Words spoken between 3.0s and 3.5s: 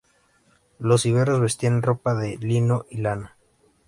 lana.